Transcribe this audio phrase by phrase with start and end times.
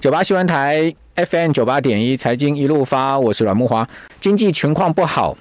[0.00, 3.86] 九八新闻台 FM 九八点一，财经一路发，我是阮木华。
[4.18, 5.36] 经济情况不好，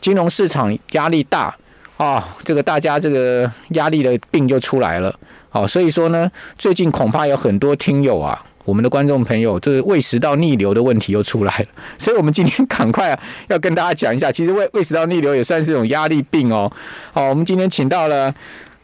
[0.00, 1.52] 金融市场压力大
[1.96, 5.12] 啊、这个大家这个压力的病就出来了。
[5.50, 11.66] 好、哦，所以说呢，最近恐怕有很多听友啊，我们的观众朋友，这个胃食道逆流的问题又出来了。
[11.98, 16.70] 所以我们今天赶快啊，要跟大家讲一下，其实胃胃食道逆流也算是一种压力病哦。
[17.12, 18.32] 好，我们今天请到了。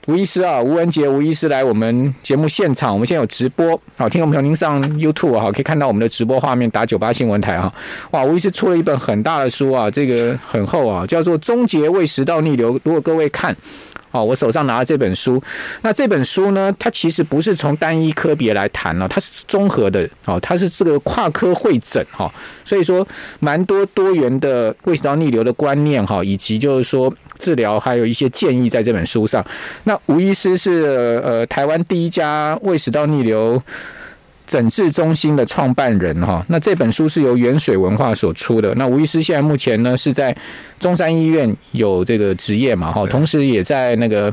[0.07, 7.73] 吴医师啊，吴文杰吴医师来我们节目现场，我们现在有直播，好，听众朋友您上 YouTube 哈，可以看到我们的直播画面，打九八新闻台哈。
[8.11, 12.75] 哇，吴医师出了一本很大的书啊，这个很厚啊，叫做《终结胃食道逆流》。
[12.85, 13.57] 如果各位看。
[14.15, 15.43] 哦，我手上拿的这本书，
[15.83, 22.33] 那这本书呢，它其实不是从单一科别来谈了，它是综合的，哦，它是这个跨科会诊，哈，
[22.65, 23.05] 所以说
[23.41, 29.45] 蛮多多元的胃食道逆流的观念，哈，以及就是说治疗，还有一些建议在这本书上。
[29.83, 33.61] 那吴医师是呃台湾第一家胃食道逆流
[34.47, 38.75] 诊治中心的创办人哈，那这本书是由原水文化所出的。
[38.75, 40.37] 那吴医师现在目前呢是在
[40.79, 44.33] 中山医院有这个职业嘛哈，同时也在那个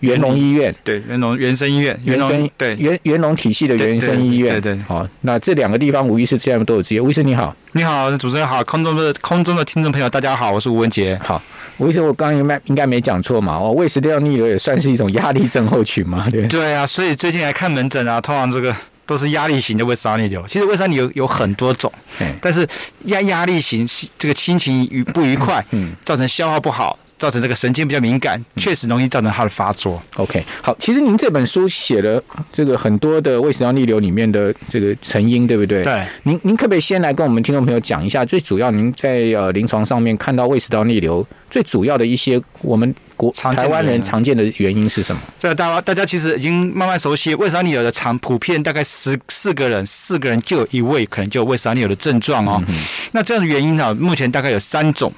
[0.00, 7.00] 元龙医院，对元龙元生医院，元生对元元龙体系的元生医院，对对，好，那这两个地方吴医师现在都有职业。
[7.00, 11.16] 吴医师你好，你好，主持人好，空中的空中的听众朋友大家好，我是吴文杰。
[11.22, 11.40] 好，
[11.76, 13.58] 吴医师我刚刚应该应该没讲错嘛？
[13.58, 16.26] 哦，胃食道逆流也算是一种压力症候群嘛？
[16.30, 18.74] 对对啊，所以最近来看门诊啊，通常这个。
[19.12, 21.92] 都是压力型的胃食道逆流，其实胃食道逆流有很多种，
[22.40, 22.66] 但是
[23.04, 23.86] 压压力型
[24.18, 30.02] 这个心情愉不愉快，嗯，造成消化不好，造成这个神经比较敏感，确实容易造成它的发作。
[30.16, 35.84] OK，好，其实您这本书写了这个很多的胃食道逆流里面的这个成因，对不对？
[35.84, 36.02] 对。
[36.22, 42.94] 您您可不可以先来跟我们听众朋友讲一下，最主要您在呃临床上面看到胃食道逆流最主要的一些我们。
[43.30, 45.20] 台湾人常见的原因是什么？
[45.38, 52.62] 这大家大家其实已经慢慢熟悉胃食道逆流的常普遍大概十四个人，四个人就有一位可能就有胃食道逆流的症状哦。
[52.68, 52.74] 嗯、
[53.12, 55.12] 那这样的原因呢，目前大概有三种，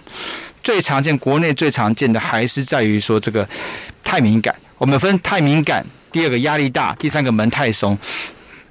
[0.62, 3.48] 最常见国内最常见的还是在于说这个
[4.02, 4.54] 太敏感。
[4.76, 7.96] 我们分太敏感，第二个压力大，第三个门太松。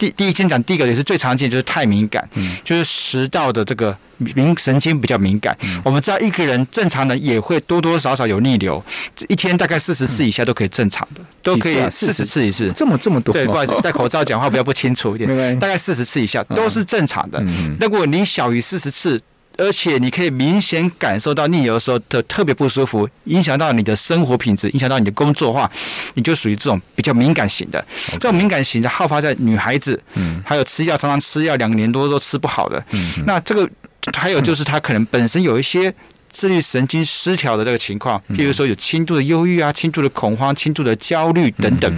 [0.03, 5.55] 第第一先讲第一个也是最常见，就是太敏感，嗯，就是食道的这个敏神经比较敏感。
[5.61, 8.83] 嗯、我们知道一个人正常人也会多多少少有逆流，
[9.29, 13.31] 一天大概四十次以下都可以正常的，嗯、都可以四十次一次，这么这么多。
[13.33, 17.39] 对，不好意思，戴口罩讲话比较不清楚一点， 大概四十次以下都是正常的。
[17.39, 19.21] 嗯、如果你小于四十次。
[19.57, 25.71] 而且你可以明显感受到逆流的时候特特别不舒服，影响到你的生活品质，影响到你的工作的话，
[26.15, 27.85] 你就属于这种比较敏感型的。
[28.13, 33.69] 这种敏感型的好发在女孩子，嗯，还有吃药常常吃药两年多都吃不好的，嗯，那这个
[34.13, 35.93] 还有就是他可能本身有一些。
[36.33, 41.95] 自律神经失调的这个情况，譬如说有轻度的忧郁啊、轻度的恐慌、轻度的焦虑等等，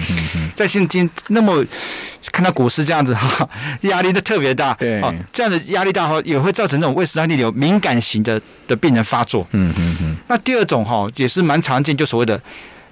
[0.56, 1.66] 在现今那么
[2.31, 3.50] 看到股市这样子 哈，
[3.81, 5.01] 压力都特别大，对，
[5.31, 9.47] 这样的压力大哈，也会造成这种胃食道逆流敏感型的的病人发作。
[9.51, 10.16] 嗯嗯嗯。
[10.28, 12.40] 那第二种哈，也是蛮常见，就所谓的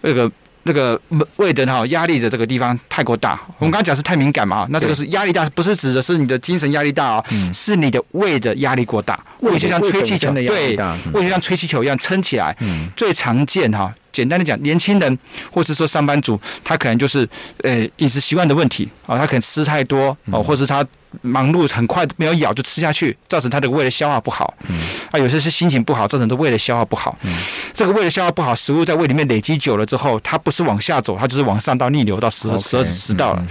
[0.02, 0.32] 那个。
[0.63, 1.00] 那个
[1.35, 10.78] 胃的哈压力的这个地方太过大，我们刚刚讲是太敏感嘛，那这个是压力大，不是指的是你的精神压力大哦，是你的胃的压力过大，胃就像吹气球，对，
[11.13, 12.56] 胃就像吹气球一样撑起来。
[12.96, 15.19] 最常见哈，简单的讲，年轻人
[15.52, 17.28] 或是说上班族，他可能就是
[17.63, 20.85] 呃饮食习惯的问题啊，他可能吃太多哦，或是他。
[21.22, 24.53] 忙碌很快没有咬就吃下去，造成他的胃的消化不好。
[24.68, 24.81] 嗯，
[25.12, 27.18] 啊，有些是心情不好，造成的胃的消化不好。
[27.24, 27.35] 嗯，
[27.74, 33.46] 这个胃的消化不好，食物在胃里面累积久了之后，它不是往下走，它就是往上到逆流到食食食道了。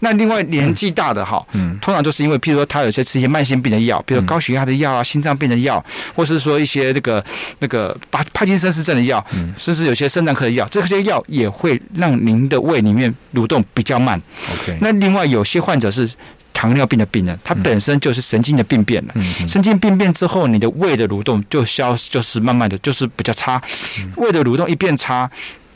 [0.00, 5.82] 那另外年纪大的哈，嗯，通常就是因为，譬如说他有些吃一些慢性病的药，比如说高血压的药啊、心脏病的药，
[6.14, 7.24] 或是说一些那个
[7.60, 14.20] 那个帕帕金森氏症的药，嗯，甚至有些肾脏科的药，这些药也会让您的胃里面蠕动比较慢。
[14.52, 16.10] OK，那另外有些患者是。
[16.54, 19.12] 糖尿病的病人，他本身就是神经的病变了。
[19.16, 23.60] 嗯、神经病变之后，你的胃的蠕动就消，就是慢慢的就是比较差。
[23.98, 25.30] 嗯、胃的蠕动一变差，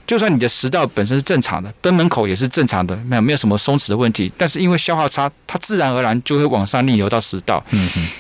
[0.07, 4.33] 就算你的食道本身是正常的，贲门口也是正常的，没有没有什么松弛的问题。
[4.39, 7.63] 但是因为消化差，它自然而然就会往上逆流到食道。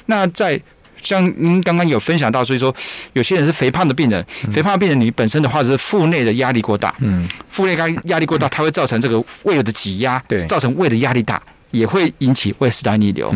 [0.06, 0.60] 那在
[1.00, 2.75] 像您刚刚有分享到，所以说
[3.12, 6.93] 有些人是肥胖的病人，嗯、肥胖的病人你本身的话是腹内的压力过大。
[6.99, 7.26] 嗯。
[7.52, 11.40] 腹内压压力过大，它会造成这个胃的挤压，对，造成胃的压力大。
[11.70, 13.35] 也会引起胃食道逆流。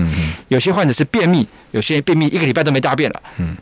[0.48, 3.22] 有些患者是便秘，有些便秘一个礼拜都没大便了。
[3.38, 3.56] 嗯，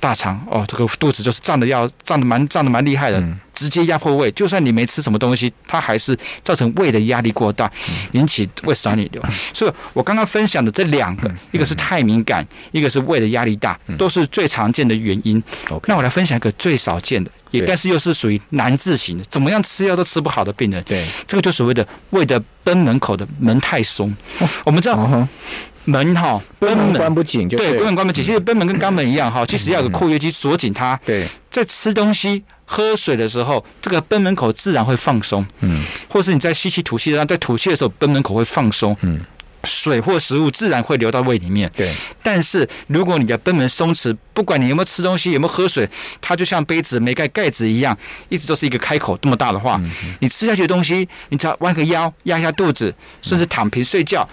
[0.00, 3.22] 大肠哦，这个肚子就是胀的要胀的蛮胀的蛮厉害的，
[3.58, 4.30] 直接压迫胃。
[4.30, 7.70] 就算你没吃什么东西，它还是造成胃的压力过大，
[8.12, 9.20] 引起胃食道逆流。
[9.52, 15.42] 所以我刚刚分享的这两个，一个是太敏感，一个是胃的压力大，都是最常见的原因。
[15.86, 17.30] 那我来分享一个最少见的。
[17.50, 20.84] 也但是又是属于难治型的，怎么样吃药都吃不好的病人。
[20.84, 24.14] 对，这个就所谓的胃的贲门口的门太松。
[24.64, 25.26] 我们知道
[25.88, 28.22] 门哈，贲门关不紧，对，贲门关不紧。
[28.22, 30.98] 其实贲门跟肛门一样哈，其实要有个括约肌锁紧它。
[31.04, 35.44] 对，在吃东西、喝水的时候，这个贲门口自然会放松。
[35.60, 38.96] 嗯，或是你在吸气吐气的时候，在吐气的时候，贲门口会放松。
[39.00, 39.20] 嗯。
[39.64, 41.70] 水或食物自然会流到胃里面。
[41.76, 41.92] 对，
[42.22, 45.86] 但是如果你的贲门松弛，不管你有没有吃东西，有没有喝水，
[46.20, 47.94] 它就像杯子没盖盖子一样，
[48.28, 49.78] 一直都是一个开口这么大的话，
[50.20, 54.26] 你吃下去的东西，你只要弯个腰压一下肚子，甚至躺平睡觉，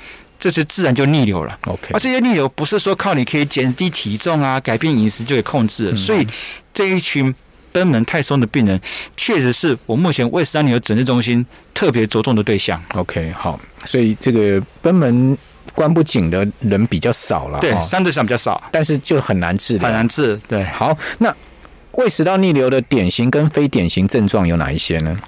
[0.52, 1.58] 这是自然就逆流了。
[1.66, 5.96] OK，而这些逆流不是说靠你可以减低体重啊，改变饮食就可以控制。
[5.96, 6.28] 所以
[6.74, 7.34] 这一群。
[7.76, 8.80] 贲门太松的病人，
[9.18, 12.82] 确实是我目前胃食道逆流诊治中心特别着重的对象。
[12.94, 15.38] OK，好，所以这个贲门
[15.74, 20.40] 关不紧的人比较少了，对，相对上比较少，但是就很难治，很难治。
[20.48, 21.36] 对，好，那
[21.92, 25.20] 胃食道逆流的典型跟非典型症状有哪一些呢？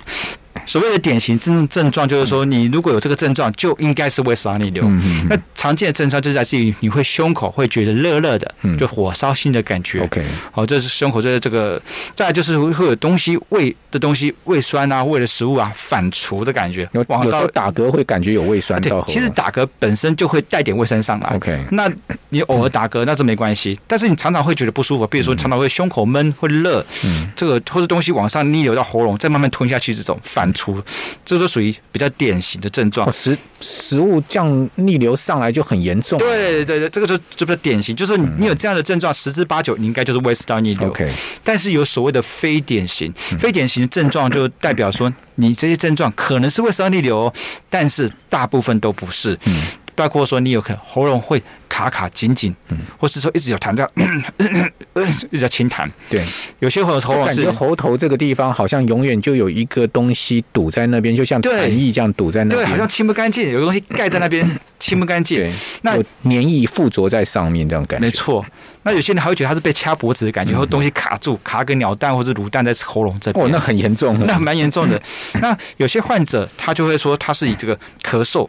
[0.68, 4.84] 所谓的典型症症状，就是说你如果有这个症状，就应该是胃食道逆流。
[5.30, 10.02] 那常见的症状就是来自于你会胸口会觉得热热的，就火烧心的感觉。
[10.02, 10.22] OK，
[10.52, 11.82] 好，这是胸口这这个，
[12.14, 16.88] 再来就是会有东西胃的东西胃酸啊，胃的食物啊反刍的感觉。
[16.92, 19.02] 有有时候打嗝会感觉有胃酸到。
[19.06, 21.34] 其实打嗝本身就会带点胃酸上来。
[21.34, 21.90] OK，那
[22.28, 30.52] 你偶尔打嗝那这没关系，但是你常常会觉得不舒服，比如说常常会胸口闷会热，嗯，这个或者东西往上逆流到喉咙，再慢慢吞下去这种反。
[30.58, 30.84] 出，
[31.24, 33.10] 这都属于比较典型的症状。
[33.12, 36.18] 食食物降逆流上来就很严重。
[36.18, 40.90] 对对对，这个就就比较典型，就是你有这样的症状，十之八九你应该就是胃食道逆流。
[40.90, 41.10] OK，
[41.44, 47.32] 但是有所谓的非典型，非典型的症状就代表说你这些症状可能是胃食道逆流，
[47.70, 49.38] 但是大部分都不是。
[49.46, 49.62] 嗯。
[49.98, 55.90] 包括说你有可能喉咙会卡卡紧紧，嗯，或是说一直有痰掉， 一直在清痰。
[56.08, 56.24] 对，
[56.60, 64.48] 有些喉喉咙是感觉喉头这个地方好像永远就有一个东西堵在那边，就像痰液这样堵在那边，对，好像清不干净，有个东西盖在那边
[64.80, 65.40] 清不干净。
[65.40, 65.52] 对，
[65.82, 68.06] 那黏液附着在上面这种感觉。
[68.06, 68.46] 没错，
[68.84, 73.44] 那有些人还会觉得他是被掐脖子的感觉，或东西卡住，卡个鸟蛋或者卤蛋在喉咙这边。
[73.44, 75.02] 哦，那很严重，那蛮严重的。
[75.42, 78.48] 那有些患者他就会说他是以这个咳嗽。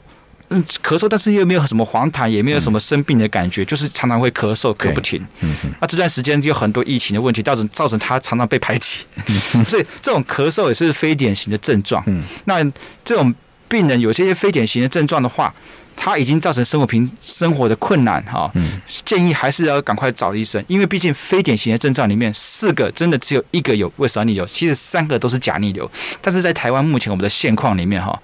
[0.50, 5.20] 嗯，咳嗽，但是又没有什么黄痰，也没有什么生病的感觉，嗯、就是常常会咳嗽，咳不停。
[5.40, 5.70] 嗯嗯。
[5.80, 9.04] 那这段时间有很多疫情的问题，造成造成他常常被排挤。
[9.26, 9.62] 嗯。
[9.66, 12.02] 所以这种咳嗽也是非典型的症状。
[12.06, 12.22] 嗯。
[12.46, 12.64] 那
[13.04, 13.34] 这种
[13.68, 15.54] 病人有这些非典型的症状的话，
[15.94, 18.50] 他已经造成生活平生活的困难哈。
[18.54, 18.80] 嗯。
[19.04, 25.90] 建议还是要赶快找医生，因为毕竟非典型的症状里面，四个真的只有一个有胃食道逆流，其实三个都是假逆流。
[26.22, 28.18] 但是在台湾目前我们的现况里面哈。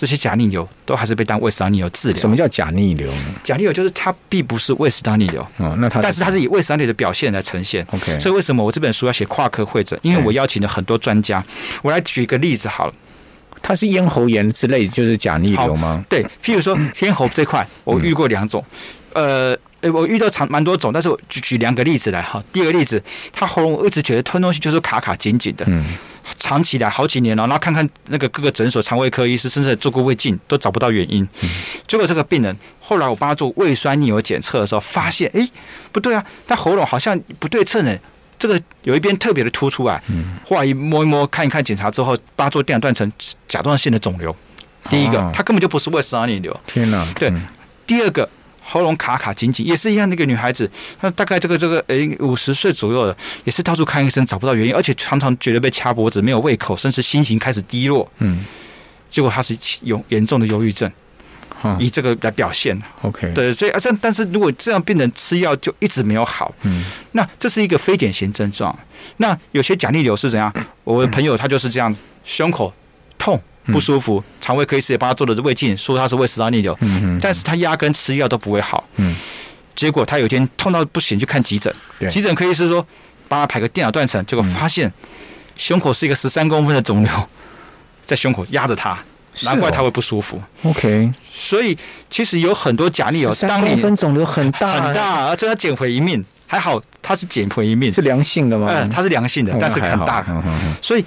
[0.00, 2.16] 这些假逆流都还是被当胃食道逆流治疗。
[2.18, 3.18] 什么叫假逆流呢？
[3.44, 5.46] 假逆流就是它并不是胃食道逆流。
[5.58, 7.86] 哦，那它，但是它是以胃食道逆流的表现来呈现。
[7.90, 10.00] OK，所以为什么我这本书要写跨科会诊？
[10.00, 11.44] 因为我邀请了很多专家。
[11.82, 12.94] 我来举一个例子好了，
[13.60, 16.02] 它是咽喉炎之类，就是假逆流吗？
[16.08, 18.64] 对，譬如说咽喉这块，我遇过两种。
[19.12, 19.54] 呃，
[19.92, 22.42] 我遇到长蛮多种，但是我举举两个例子来哈。
[22.54, 23.02] 第一个例子，
[23.34, 25.66] 他喉咙我一直觉得吞东西就是卡卡紧紧的。
[25.68, 25.84] 嗯。
[26.38, 31.26] 长期来好几年了，然后看看那个各个诊所肠胃科医师，甚至做过胃镜，都找不到原因。
[31.86, 35.48] 结果这个病人后来我帮他做胃酸逆流检测的时候，发现哎，
[35.92, 37.96] 不对啊，他喉咙好像不对称呢，
[38.38, 40.02] 这个有一边特别的突出来。
[40.46, 43.10] 后来一摸一摸，看一看检查之后，帮他做电脑断层，
[43.48, 44.34] 甲状腺的肿瘤。
[44.88, 46.58] 第一个，他根本就不是胃食道逆流。
[46.66, 47.06] 天哪！
[47.14, 47.32] 对，
[47.86, 48.28] 第二个。
[48.70, 50.08] 喉咙卡卡紧紧，也是一样。
[50.08, 58.08] 那个女孩子，她大概这个这个诶五十岁左右的，也是到处看医生找不到原因，而且常常觉得被掐脖子，没有胃口，甚至心情开始低落。
[58.18, 58.44] 嗯，
[59.10, 60.88] 结果她是有严重的忧郁症，
[61.80, 62.80] 以这个来表现。
[63.02, 68.78] OK，对，所以啊，这但是如果这样病人吃药就一直没有好，嗯，那这是一个非典型症状。
[69.16, 70.52] 那有些假逆流是怎样？
[70.84, 71.94] 我的朋友他就是这样，
[72.24, 72.72] 胸口
[73.18, 73.40] 痛。
[73.66, 76.76] 不舒服，肠胃科医师也帮他做了胃镜，说他是胃食道逆流，
[77.20, 79.14] 但是他压根吃药都不会好，嗯，
[79.76, 81.72] 结果他有一天痛到不行去看急诊，
[82.10, 82.84] 急诊科医师说
[83.28, 84.92] 帮他排个电脑断层，结果发现
[85.56, 87.28] 胸口是一个十三公分的肿瘤，
[88.04, 88.98] 在胸口压着他，
[89.42, 90.42] 难怪他会不舒服。
[90.62, 91.76] OK，所以
[92.10, 96.24] 其实有很多假逆流，三公分肿瘤很大很大，而且他捡回一命。
[96.52, 98.66] 还好，它是捡回一命，是良性的吗？
[98.68, 100.26] 嗯，它是良性的，但是很大。
[100.82, 101.04] 所以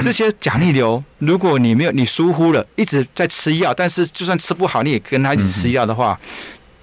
[0.00, 6.18] 这些假逆流，如果你没有你疏忽了，一直在吃药，但是就算吃不好，你也跟他一起吃药的话，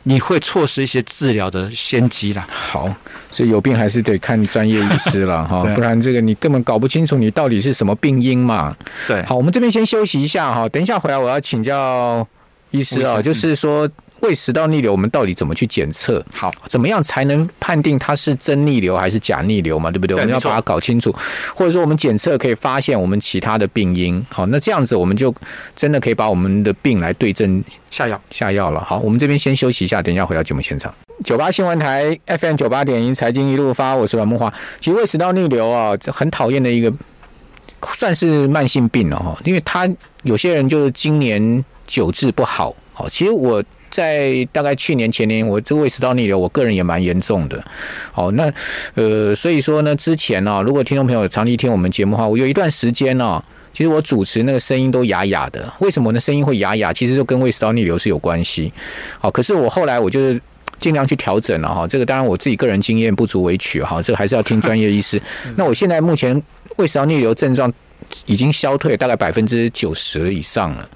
[0.03, 2.48] 你会错失一些治疗的先机啦。
[2.50, 2.88] 好，
[3.29, 8.74] 所以有病还是得看专业医师了 哈，不然这个你根本搞不清楚你到底是什么病因嘛。
[9.05, 12.25] 对，好，我们这边先休息一下哈，等一下回来我要请教
[12.69, 13.86] 医师啊，就是说。
[14.21, 16.23] 胃食道逆流，我们到底怎么去检测？
[16.31, 19.89] 好，怎么样才能判定它是真逆流还是假逆流嘛？
[19.89, 20.15] 对不对？
[20.15, 21.13] 我们要把它搞清楚，
[21.55, 24.23] 或者说我们检测可以发现我们其他的病因。
[24.29, 25.33] 好，那这样子我们就
[25.75, 28.79] 真的可以把我们的病来对症下药下药了。
[28.83, 30.93] 好，我们这边先休息一下，等一下回到节目现场。
[31.25, 34.53] 九八新闻台 FM 九八点一财经一路发，我是阮梦华。
[34.79, 36.93] 其实胃食道逆流啊，很讨厌的一个，
[37.93, 39.89] 算是慢性病了哈，因为他
[40.21, 42.75] 有些人就是今年久治不好。
[42.93, 43.63] 好，其实我。
[43.91, 47.63] 在大概去年前年，我这个胃食道逆流，我个人也蛮严重的。
[48.12, 48.51] 好，那
[48.95, 53.43] 呃，所以说呢，之前呢、如果听众朋友长期听我们节目的话，我有一段时间呢、
[53.74, 55.71] 其实我主持那个声音都哑哑的。
[55.79, 56.19] 为什么呢？
[56.19, 58.71] 声音会哑哑，其实就跟胃食道逆流是有关系。
[59.19, 60.41] 好，可是我后来我就是
[60.79, 61.86] 尽量去调整了哈。
[61.86, 65.21] 这个当然我自己个人经验不足为取哈，这个还是要听专业医师。
[65.57, 66.41] 那我现在目前
[66.77, 67.71] 胃食道逆流症状
[68.25, 70.89] 已经消退大概百分之九十以上了。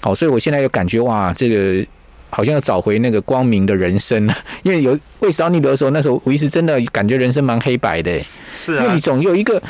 [0.00, 1.86] 好，所以我现在又感觉哇，这个。
[2.34, 8.10] 好像要找回那个光明的人生了， 因为有胃食道逆流的时候，那时候我一直真的感觉人生蛮黑白的。
[8.52, 9.62] 是啊，因为你总有一个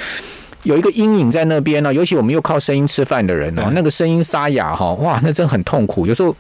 [0.63, 6.35] 有一个阴影在那边呢，尤其我们又靠声音吃饭的人哦，那个声音沙哑哈，哇，那真的很痛苦，有时候。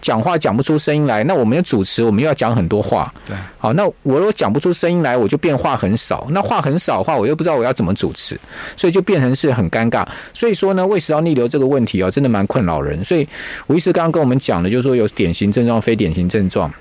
[0.00, 3.12] 讲话讲不出声音来，那我们要主持，我们又要讲很多话。
[3.26, 6.26] 对，好，那我如果讲不出声音来，我就变话很少。
[6.30, 8.38] 那话很少的话，我又不知道我要怎么主持，
[8.76, 10.06] 所以就变成是很尴尬。
[10.32, 13.04] 所以说呢，胃食道逆流这个问题啊，真的蛮困扰人。
[13.04, 13.26] 所以
[13.66, 16.72] 吴医师刚刚跟我们讲的，就是说有典型症状、非典型症状。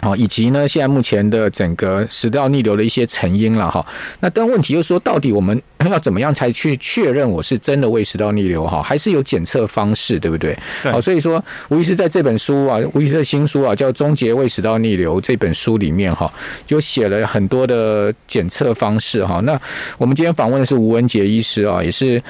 [0.00, 3.84] 好，以及呢，现在目前的整个食道逆流的一些成因了哈。
[4.20, 8.80] 那但问题就是说，到底我们 要怎么样才去确认我是真的胃食道逆流哈？
[8.80, 10.56] 还是有检测方式，对不对？
[10.84, 16.32] 好，所以说吴医师在这本书啊，吴医师的新书啊，叫《终结胃食道逆流》这本书里面哈，
[16.64, 19.40] 就写了很多的检测方式哈。
[19.40, 19.60] 那
[19.98, 22.22] 我们今天访问的是吴文杰医师啊，也是。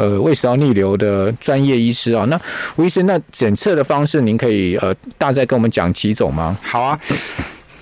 [0.00, 2.40] 呃，胃食道逆流的专业医师啊，那
[2.76, 6.56] 吴医生，那检测的方式，您可以呃，大概跟我们讲几种吗？
[6.62, 6.98] 好啊，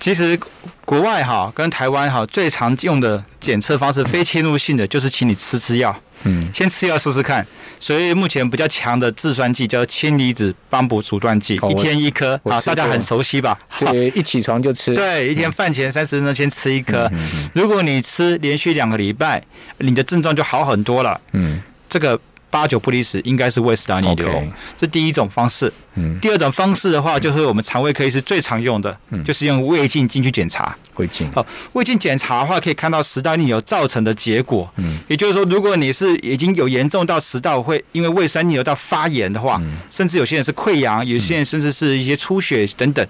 [0.01, 0.37] 其实
[0.83, 7.47] 国外哈跟台湾哈最常用的检测方式，非侵入性的，就是请你吃吃药，嗯，先吃药试试看。
[7.79, 13.57] 所以目前比较强的制酸剂叫氢离子帮补阻断剂，一天一颗啊，大家很熟悉吧？
[13.77, 14.93] 对， 一起床就吃。
[14.93, 17.09] 对，一天饭前三十分钟先吃一颗。
[17.53, 19.41] 如果你吃连续两个礼拜，
[19.77, 21.21] 你的症状就好很多了。
[21.31, 21.61] 嗯。
[21.89, 22.19] 这个
[22.51, 24.43] 八九不离十，应该是胃食道逆流，
[24.79, 25.71] 这第一种方式。
[25.95, 30.75] 嗯，第二种方式的话，就是我们肠胃科医师最常用的，就是用胃镜进去检查。
[30.95, 31.31] 胃镜。
[31.31, 34.69] 好，胃镜检查的话，可以看到食道逆流造成的结果。
[34.77, 43.05] 嗯，也就是说，如果你是已经有严重到食道会因为胃酸逆流到发炎的话，甚至有些人是溃疡，有些人甚至是一些出血等等，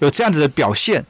[0.00, 1.04] 有这样子的表现，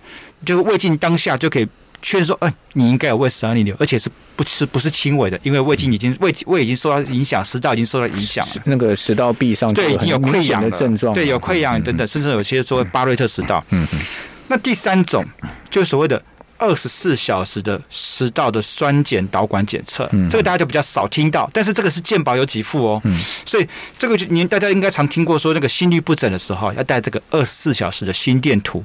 [0.45, 1.67] 就是胃镜当下就可以。
[2.03, 8.63] 确认说，哎，你应该有胃食道逆流，而且是不是不是轻微的，因为胃镜已经胃胃已经受到影响，食道已经受到影响了。
[8.65, 13.65] 那个食道壁上对已经有溃疡的症状，对有溃疡等等，嗯、甚至有些说巴瑞特食道。
[13.71, 14.01] 嗯嗯。
[14.49, 15.25] 那第三种
[15.71, 16.21] 就是所谓的
[16.61, 23.01] 二十四小时的食道的酸碱导管检测，嗯、这个大家就比较少听到，但是这个是健保有给付哦。
[23.05, 23.19] 嗯。
[23.47, 23.67] 所以
[23.99, 28.85] 这个就您大家应该常听过说，那个心律不整的时候要带这个二十四小时的心电图。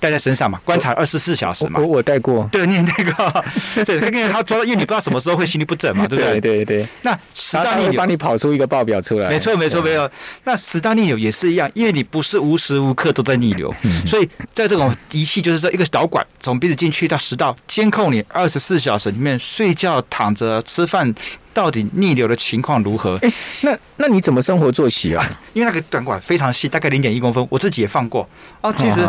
[0.00, 1.78] 带在身上嘛，观察二十四小时嘛。
[1.78, 3.44] 我我带过，对，你也带过。
[3.84, 6.40] 对，因为他抓，因为你不知道什么时候会心律不整嘛，对不对？
[6.40, 6.88] 对对对。
[7.02, 9.28] 那食道逆流帮你跑出一个报表出来。
[9.28, 10.10] 没错没错没有。
[10.44, 13.72] 那食道逆流也是一样，因为你不是无时无刻都在逆流，
[14.06, 21.14] 所以在这种仪器就是说一个导管从鼻子进去到食道，监控你二十四小时里面睡觉、躺着、吃饭。
[21.54, 23.18] 到底逆流的情况如何？
[23.22, 23.32] 哎，
[23.62, 25.26] 那那你怎么生活作息啊？
[25.54, 28.28] 因为那个短管非常细，大概零点一公分，我自己也放过
[28.60, 28.74] 哦。
[28.76, 29.00] 其实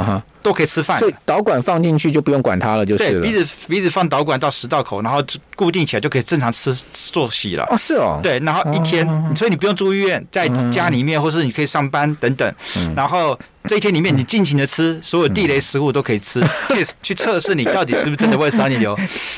[0.43, 5.19] 都可以吃饭，所以导管放进去就不用管它了，就是鼻子鼻子放导管到食道口，然后
[5.55, 7.65] 固定起来就可以正常吃作息了。
[7.71, 8.19] 哦，是哦。
[8.21, 12.53] 对，然后一天，所以你不用住医院，在家里面，或是你可以上班等等，
[12.95, 13.37] 然后。
[13.67, 18.95] 这一天里面，你尽情的吃所有地雷食物都可以吃，去去测试你到底是不是真的胃食道逆流。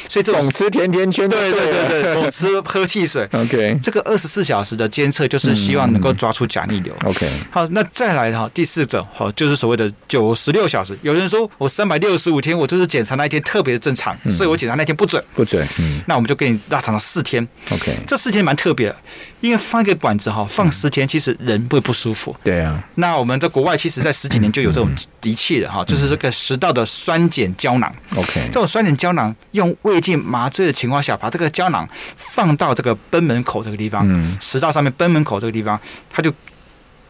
[0.10, 3.28] 所以这种 总吃甜甜圈，对对对对，总吃喝汽水。
[3.34, 6.94] OK，这个二十四小时的监测就是希望能够抓出假逆流。
[7.04, 10.98] OK，好，那再来哈，第四种好就是所谓的九十六小时。
[11.02, 15.68] 有人说我三百六十五天，我就是检查那一天特别的正常，所以我检查那天不准，不准。
[15.80, 17.46] 嗯，那我们就给你拉长了四天。
[17.70, 18.96] OK，这四天蛮特别的，
[19.42, 22.36] 因为放一个管子哈，放十天其实人会不舒服。
[22.44, 24.90] 对啊，那我们在国外其实在十几年就有这种。
[25.24, 27.94] 仪器的哈，就是这个食道的酸碱胶囊。
[28.16, 31.86] OK，这种酸碱胶囊用胃镜麻醉的情况下，把这个胶囊
[32.16, 35.80] 放到这个賁门口这个地方，嗯，食道上面贲门口这个地方，
[36.10, 36.32] 它就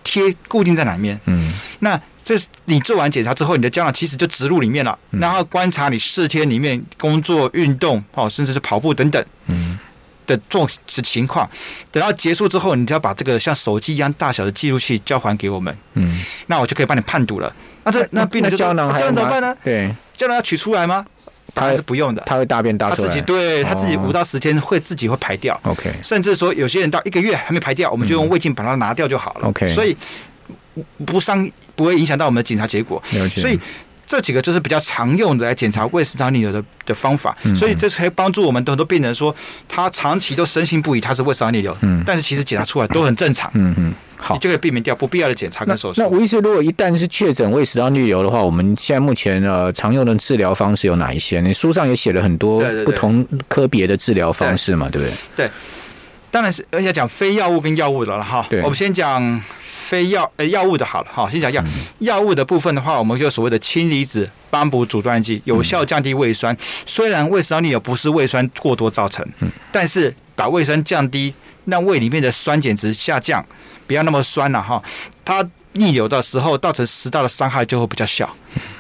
[0.04, 1.20] 贴固定在哪里面？
[1.26, 9.78] 嗯，那这你做完检查之后，你的胶囊其实就植入里面了，然后观察你四天里面工作、运动，哦，甚至是跑步等等，嗯，
[10.26, 11.50] 的状的情况，
[11.92, 15.74] 等到结束之后，你就要把这个像手机一样大小的记录器交还给我们。
[15.94, 17.56] 嗯，那我就可以帮你判读了。
[17.84, 19.56] 那这那病人就胶囊还怎么办呢？
[19.64, 21.06] 对，胶囊要取出来吗？
[21.58, 25.60] 他是不用的，它会大便大出来，他自己对它自己五到十天会自己会排掉。
[25.64, 29.48] OK，甚至说有些人到一个月还没排掉，我们就用胃镜把它拿掉就好了。
[29.48, 29.96] OK，所以
[31.06, 33.02] 不伤不会影响到我们的检查结果。
[33.36, 33.60] 所以。
[34.08, 39.36] 这几个就是比较常用的来检查胃食道逆流的的方法，所以这可以帮助我们的很多病人说，
[39.68, 46.02] 他长期都深信不疑他是胃食道逆流，嗯，但是其实检查出来都很正常，嗯嗯，好，你就可以避免掉不必要的检查跟手术。
[46.02, 51.42] 那吴医师，如果一旦是确诊胃食道逆流的话，我们现在目前呃常用的治疗方式有哪一些？
[51.42, 55.14] 你书上也写了很多不同科别的治疗方式嘛，对不对？
[55.36, 55.52] 对，
[56.32, 58.48] 当然是而且讲非药物跟药物的了哈。
[58.50, 59.44] 对，我们先讲。
[59.88, 61.64] 非药呃药物的好了哈，先讲药
[62.00, 66.56] 药物的部分的话，我们就所谓的氢离子帮补阻断剂，有效降低胃酸。
[66.86, 69.26] 虽然胃食道逆流不是胃酸过多造成，
[69.72, 71.34] 但是把胃酸降低，
[71.66, 73.42] 让胃里面的酸碱值下降，
[73.88, 74.84] 不要那么酸了哈。
[75.24, 78.30] 它逆流的时候造成食道的伤害就会比较小。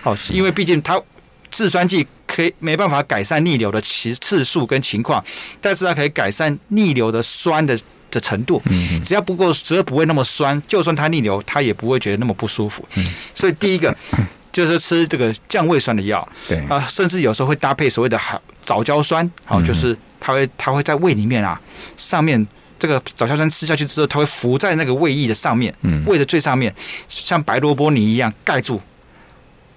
[0.02, 1.02] 好，因为毕竟它
[1.50, 5.24] 制酸剂可以没办法改善逆流的其次数跟情况，
[5.62, 7.80] 但是它可以改善逆流的酸的。
[8.10, 8.62] 的程度，
[9.06, 12.88] 只要不够，只要不会那么酸，就算它逆流，它也不会觉得那么不舒服。
[13.36, 13.96] 所以第一个
[14.52, 18.20] 就是吃这个降胃酸的药，对啊，甚至有时候会搭配所谓的
[18.66, 21.60] 藻胶酸，好，就是它会它会在胃里面啊，
[21.96, 22.48] 上面
[22.80, 25.74] 这个藻胶酸吃下去之后，它会浮在那个胃液的上面，
[26.06, 26.74] 胃的最上面，
[27.08, 28.82] 像白萝卜泥一样盖住，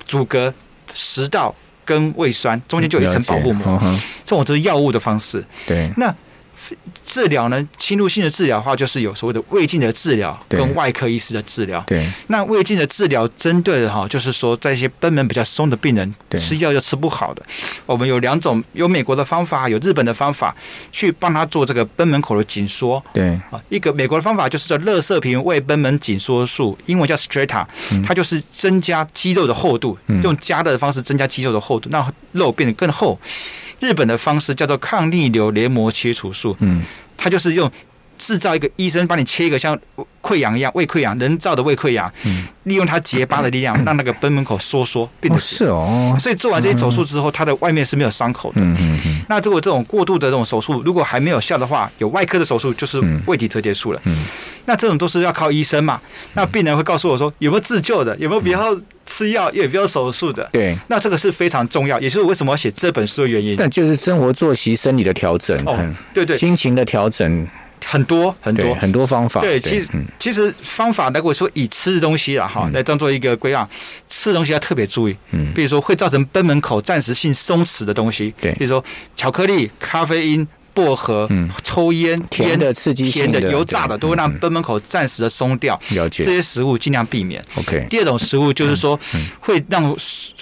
[0.07, 0.53] 阻隔
[0.95, 3.79] 食道跟胃酸中间就有一层保护膜。
[4.25, 5.45] 这种就是药物的方式。
[5.67, 6.15] 对，那。
[7.05, 11.83] 治疗呢，侵入性的治疗的话，就是有所谓的胃镜的治疗跟外科医师的治疗。
[11.87, 17.43] 对，那胃镜的治疗针对的哈，就是说在一些贲门比较松的病人，吃药又吃不好的，
[17.87, 20.55] 我们有两种，有美国的方法，有日本的方法，
[20.93, 23.03] 去帮他做这个贲门口的紧缩。
[23.13, 27.67] 对，啊，一个美国的方法就是叫乐色平胃贲门紧缩术，英文叫 Stretta，
[28.07, 33.19] 它就是增加肌肉的厚度，用加热的方式增加肌肉的厚度，让肉变得更厚。
[33.81, 36.83] 日本的方式叫做抗逆流黏膜切除术，嗯，
[37.17, 37.71] 它就是用
[38.21, 39.77] 制造一个医生帮你切一个像
[40.21, 49.21] 溃疡一样胃溃疡人造的胃溃疡，嗯，利用它结疤的力量 让那个贲门口收缩变得是哦，所以做完这些手术之后，它的外面是没有伤口的，嗯嗯嗯。
[49.29, 54.25] 那如果这种过度的这种手术如果还没有效的话，有外科的手术就是胃底折叠术了，嗯，
[54.67, 55.99] 那这种都是要靠医生嘛，
[56.35, 58.79] 那病人会告诉我说有没有自救的，有没有比较。
[59.07, 59.51] 吃药？
[59.51, 63.57] 也不要手术的，对，那这个是非常重要，也是为什么要写这本书的原因。
[63.57, 65.77] 但就是生活作息、生理的调整，哦，
[66.15, 67.45] 对对，心情的调整，
[67.85, 69.41] 很多很多很多方法。
[69.41, 69.89] 对，其实
[70.19, 73.69] 其实方法，如果说以吃的东西啊哈来当做一个归纳，
[74.09, 78.85] 吃东西要特别注意，嗯，比如说会造成贲门口暂时性松弛的东西，对，比如说
[79.17, 80.47] 巧克力、咖啡因。
[80.73, 81.29] 薄荷、
[81.65, 85.79] 抽烟、甜的刺激甜的、油炸的，都会让贲门口暂时的松掉。
[85.91, 87.45] 了解，这些食物尽量避免。
[87.57, 87.85] OK。
[87.91, 88.99] 第二种食物就是说，
[89.41, 89.95] 会让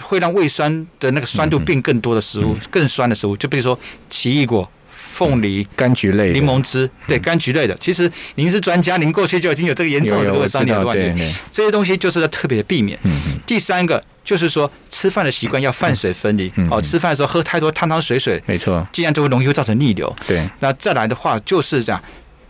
[0.03, 3.77] 会让胃酸的那个酸度变更多的食物，更酸的食物，就比如说
[4.11, 4.71] 奇异果、
[5.19, 7.77] 凤梨、柑橘类、柠檬汁，对，柑橘类的。
[7.81, 11.35] 其实您是专家，您过去就已经有这个严重的胃酸逆流的问题。
[11.51, 12.97] 这些东西就是要特别的避免。
[13.45, 14.03] 第三个。
[14.29, 16.53] 就是说，吃饭的习惯要饭水分离。
[16.71, 20.15] 哦，吃饭的时候喝太多汤汤水水，没错，这样就会容易会造成逆流。
[20.27, 21.99] 对，那再来的话就是这样，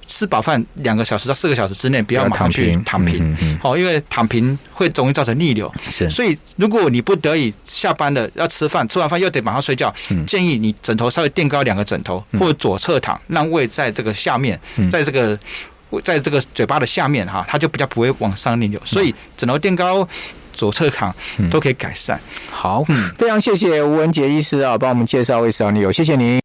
[0.09, 3.37] 吃饱饭两个小时到四个小时之内不要马上去躺平。
[3.63, 5.73] 好，因为躺平会容易造成逆流。
[5.89, 9.95] 是，所以如果你不得已下班了要吃饭，吃完饭又得马上睡觉，
[10.27, 14.59] 建议你枕头稍微垫高两个枕头，或者左侧躺，让胃在这个下面，
[14.91, 15.39] 在这个
[16.03, 18.81] 在这个嘴巴的下面哈，它就比较不会往上逆流。
[18.85, 20.09] 所以枕头垫高。
[20.59, 21.15] 左侧躺
[21.53, 22.21] 都可以改善。
[22.51, 22.83] 好，
[23.17, 26.41] 非常谢谢吴文杰医师啊，帮我们介绍胃食道逆流，谢谢您。